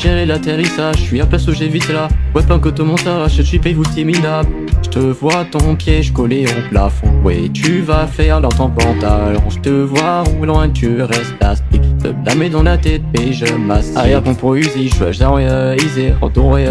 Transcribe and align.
Gérer 0.00 0.26
l'atterrissage, 0.26 0.98
je 0.98 1.02
suis 1.02 1.20
à 1.20 1.26
place 1.26 1.48
où 1.48 1.52
j'ai 1.52 1.66
vite 1.66 1.88
là. 1.88 2.06
Ouais, 2.32 2.44
pas 2.44 2.56
que 2.60 2.82
montage, 2.82 3.34
je 3.36 3.42
suis 3.42 3.58
vous 3.58 3.82
minable. 4.04 4.48
Je 4.84 4.90
te 4.90 4.98
vois 5.00 5.44
ton 5.44 5.74
piège 5.74 6.12
collé 6.12 6.46
au 6.46 6.70
plafond. 6.70 7.10
Ouais, 7.24 7.50
tu 7.52 7.80
vas 7.80 8.06
faire 8.06 8.40
dans 8.40 8.48
ton 8.48 8.70
pantalon. 8.70 9.42
Je 9.50 9.58
te 9.58 9.70
vois 9.70 10.22
au 10.40 10.44
loin, 10.44 10.68
tu 10.68 11.02
restes 11.02 11.36
plastique. 11.40 11.82
Te 12.00 12.08
blâmer 12.08 12.48
dans 12.48 12.62
la 12.62 12.78
tête, 12.78 13.02
mais 13.12 13.32
je 13.32 13.52
masse. 13.54 13.96
Arrière 13.96 14.22
bon 14.22 14.36
pour 14.36 14.54
user, 14.54 14.88
je 14.88 15.12
suis 15.12 15.24
à 15.24 15.74
Isé. 15.74 16.14
Retour 16.20 16.56
et 16.58 16.66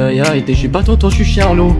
je 0.48 0.54
suis 0.54 0.70
pas 0.70 0.82
tonton, 0.82 1.10
je 1.10 1.16
suis 1.16 1.26
Charlot. 1.26 1.76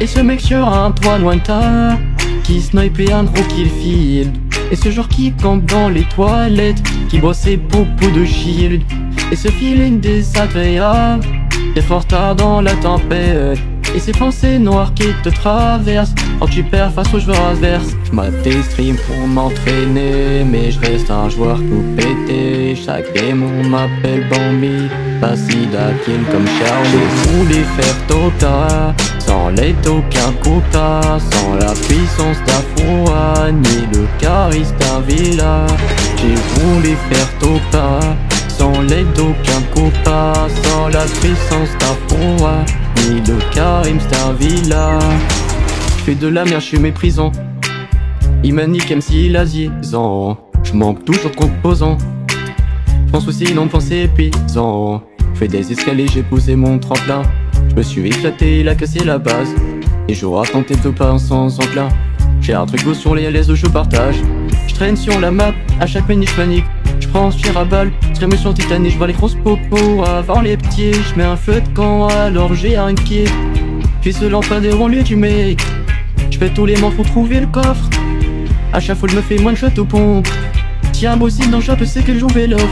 Et 0.00 0.06
ce 0.06 0.20
mec 0.20 0.40
sur 0.40 0.66
un 0.66 0.90
toit 0.90 1.18
lointain 1.18 1.98
qui 2.44 2.62
snipe 2.62 2.98
et 3.00 3.12
un 3.12 3.24
gros 3.24 3.44
kill 3.54 3.68
field. 3.68 4.34
Et 4.72 4.76
ce 4.76 4.90
genre 4.90 5.08
qui 5.08 5.32
campe 5.32 5.66
dans 5.66 5.90
les 5.90 6.04
toilettes, 6.04 6.82
qui 7.10 7.18
boit 7.18 7.34
ses 7.34 7.58
popos 7.58 8.10
de 8.10 8.24
shield. 8.24 8.82
Et 9.32 9.36
ce 9.36 9.48
feeling 9.48 9.98
désagréable, 9.98 11.26
t'es 11.74 11.80
fort 11.80 12.06
tard 12.06 12.36
dans 12.36 12.60
la 12.60 12.74
tempête. 12.74 13.58
Et 13.94 13.98
ces 13.98 14.12
pensées 14.12 14.58
noires 14.58 14.92
qui 14.94 15.06
te 15.22 15.30
traversent 15.30 16.14
Quand 16.38 16.46
tu 16.48 16.62
perds 16.62 16.92
face 16.92 17.12
aux 17.14 17.18
joueurs 17.18 17.46
adverses. 17.46 17.96
Je 18.04 18.62
stream 18.62 18.96
pour 18.96 19.26
m'entraîner 19.26 20.44
Mais 20.44 20.70
je 20.70 20.78
reste 20.80 21.10
un 21.10 21.28
joueur 21.28 21.56
tout 21.56 21.84
pété. 21.96 22.76
Chaque 22.76 23.12
game 23.14 23.42
on 23.42 23.68
m'appelle 23.68 24.28
Bambi 24.28 24.88
Facile 25.20 25.70
kill 26.04 26.20
comme 26.30 26.46
Charles 26.46 26.86
J'ai 26.92 27.30
voulu 27.30 27.64
faire 27.76 28.06
Tota 28.06 28.94
Sans 29.18 29.48
l'aide 29.48 29.86
aucun 29.86 30.32
quota 30.42 31.18
Sans 31.32 31.54
la 31.54 31.72
puissance 31.72 32.38
d'un 32.46 33.52
Ni 33.52 33.86
le 33.92 34.06
charisme 34.18 34.74
d'un 34.78 35.00
villa 35.00 35.66
J'ai 36.18 36.34
voulu 36.60 36.96
faire 37.08 37.38
Tota 37.38 38.00
Sans 38.58 38.80
l'aide 38.82 39.18
aucun 39.18 39.62
quota 39.74 40.32
Sans 40.62 40.88
la 40.88 41.04
puissance 41.04 41.70
d'un 41.78 41.96
ni 43.08 43.20
le 43.20 43.36
Karim 43.54 43.98
un 44.26 44.32
villa 44.32 44.98
J'fais 45.98 46.14
de 46.14 46.28
la 46.28 46.44
merde, 46.44 46.60
j'suis 46.60 46.78
méprisant. 46.78 47.32
Il 48.42 48.54
manique 48.54 48.90
MC 48.90 49.28
Laziezan 49.30 50.38
J'manque 50.64 51.04
toujours 51.04 51.30
de 51.30 51.36
composants. 51.36 51.98
Pense 53.12 53.28
aussi 53.28 53.52
non 53.54 53.68
penser 53.68 54.04
épuisant. 54.04 55.02
Fais 55.34 55.48
des 55.48 55.70
escaliers, 55.70 56.06
j'ai 56.12 56.22
posé 56.22 56.56
mon 56.56 56.78
tremplin. 56.78 57.22
Je 57.70 57.74
me 57.76 57.82
suis 57.82 58.06
éclaté, 58.06 58.60
il 58.60 58.68
a 58.68 58.74
cassé 58.74 59.04
la 59.04 59.18
base. 59.18 59.54
Et 60.08 60.14
j'aurai 60.14 60.48
tenté 60.48 60.74
de 60.76 60.90
pas 60.90 61.18
sans 61.18 61.58
enclin. 61.60 61.88
J'ai 62.40 62.54
un 62.54 62.66
truc 62.66 62.82
sur 62.94 63.14
les 63.14 63.30
LS 63.30 63.50
où 63.50 63.54
je 63.54 63.66
partage. 63.66 64.16
Je 64.66 64.74
traîne 64.74 64.96
sur 64.96 65.18
la 65.20 65.30
map, 65.30 65.52
à 65.80 65.86
chaque 65.86 66.08
minute 66.08 66.34
panique 66.36 66.64
J'prends 67.16 67.30
tire 67.30 67.56
à 67.56 67.64
balle, 67.64 67.92
j'tire 68.12 68.38
sur 68.38 68.52
Titanic, 68.52 68.92
j'vois 68.92 69.06
les 69.06 69.14
grosses 69.14 69.36
popos 69.36 70.04
avant 70.04 70.42
les 70.42 70.58
petits, 70.58 70.92
j'mets 70.92 71.24
un 71.24 71.34
feu 71.34 71.62
de 71.62 71.68
camp 71.74 72.08
alors 72.08 72.52
j'ai 72.52 72.76
un 72.76 72.94
kick. 72.94 73.30
Puis 74.02 74.12
ce 74.12 74.26
lampadaire 74.26 74.78
en 74.78 74.86
lieu 74.86 75.02
du 75.02 75.16
mec, 75.16 75.58
j'fais 76.30 76.50
tous 76.50 76.66
les 76.66 76.76
morts 76.76 76.92
pour 76.92 77.06
trouver 77.06 77.40
le 77.40 77.46
coffre. 77.46 77.88
À 78.74 78.80
chaque 78.80 78.98
fois 78.98 79.08
je 79.10 79.16
me 79.16 79.22
fais 79.22 79.38
moins 79.38 79.52
de 79.52 79.56
château 79.56 79.86
pompe. 79.86 80.28
Tiens, 80.92 81.16
moi 81.16 81.28
aussi 81.28 81.48
dans 81.48 81.56
le 81.56 81.86
c'est 81.86 82.02
que 82.02 82.18
jouer 82.18 82.48
l'offre. 82.48 82.66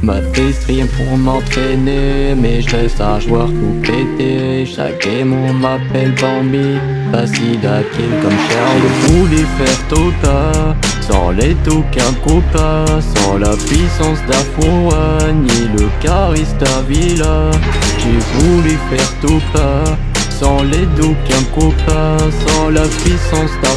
J'm'appelle 0.00 0.54
stream 0.54 0.86
pour 0.88 1.18
m'entraîner, 1.18 2.34
mais 2.34 2.62
je 2.62 2.76
reste 2.76 3.02
un 3.02 3.20
joueur 3.20 3.50
pété. 3.82 4.64
Chaque 4.64 5.04
game 5.04 5.34
on 5.34 5.52
m'appelle 5.52 6.14
Bambi, 6.18 6.78
facile 7.12 7.66
à 7.66 7.82
kill 7.82 8.08
comme 8.22 8.38
Charles. 8.48 8.82
Je 9.02 9.12
voulais 9.12 9.44
faire 9.58 9.88
Tota, 9.88 10.76
sans 11.08 11.30
l'aide 11.30 11.68
aucun 11.68 12.12
copain, 12.24 12.84
sans 13.00 13.38
la 13.38 13.56
puissance 13.56 14.18
d'un 14.28 15.32
ni 15.32 15.68
le 15.76 15.88
charisme 16.00 16.56
villa. 16.88 17.50
J'ai 17.98 18.18
voulu 18.34 18.78
faire 18.90 19.12
Tota, 19.20 19.84
sans 20.38 20.62
l'aide 20.62 21.00
aucun 21.00 21.42
copain, 21.54 22.16
sans 22.46 22.70
la 22.70 22.82
puissance 22.82 23.50
d'un 23.62 23.76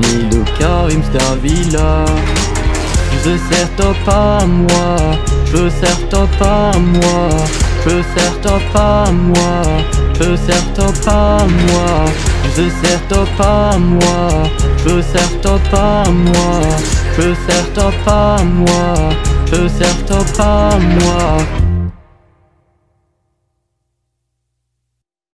ni 0.00 0.30
le 0.30 0.44
charisme 0.58 1.38
villa. 1.42 2.04
Je 3.24 3.36
top 3.76 3.96
à 4.08 4.46
moi, 4.46 4.96
je 5.46 5.68
top 6.10 6.28
à 6.40 6.72
moi, 6.78 7.28
je 7.84 8.00
top 8.42 8.62
à 8.74 9.10
moi, 9.10 9.62
je 10.14 10.36
top 10.74 11.08
à 11.08 11.38
moi, 11.44 12.04
je 12.58 12.68
sers 12.70 13.40
à 13.40 13.78
moi, 13.78 14.50
je 14.84 15.00
sers 15.00 15.74
à 15.74 16.10
moi, 16.10 16.60
je 17.16 17.32
sers 17.46 18.08
à 18.08 18.42
moi, 18.42 19.10
je 19.46 19.68
sers 19.68 20.40
à 20.40 20.76
moi. 20.76 21.57